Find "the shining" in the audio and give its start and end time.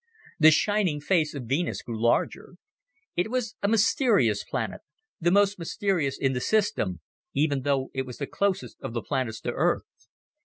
0.39-0.99